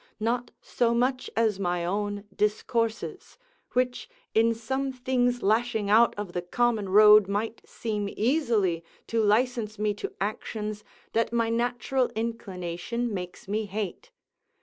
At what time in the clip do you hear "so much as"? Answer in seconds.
0.63-1.59